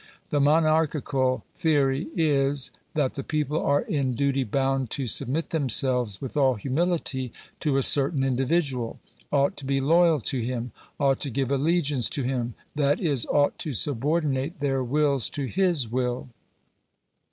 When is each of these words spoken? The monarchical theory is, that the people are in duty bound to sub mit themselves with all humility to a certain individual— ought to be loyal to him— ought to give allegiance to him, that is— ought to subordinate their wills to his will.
The 0.31 0.41
monarchical 0.41 1.43
theory 1.53 2.07
is, 2.15 2.71
that 2.95 3.13
the 3.13 3.23
people 3.23 3.63
are 3.63 3.83
in 3.83 4.13
duty 4.15 4.43
bound 4.43 4.89
to 4.97 5.05
sub 5.05 5.27
mit 5.27 5.51
themselves 5.51 6.19
with 6.19 6.35
all 6.35 6.55
humility 6.55 7.31
to 7.59 7.77
a 7.77 7.83
certain 7.83 8.23
individual— 8.23 8.99
ought 9.31 9.55
to 9.57 9.65
be 9.67 9.79
loyal 9.79 10.19
to 10.21 10.39
him— 10.39 10.71
ought 10.99 11.19
to 11.19 11.29
give 11.29 11.51
allegiance 11.51 12.09
to 12.09 12.23
him, 12.23 12.55
that 12.73 12.99
is— 12.99 13.27
ought 13.29 13.59
to 13.59 13.73
subordinate 13.73 14.59
their 14.59 14.83
wills 14.83 15.29
to 15.29 15.45
his 15.45 15.87
will. 15.87 16.29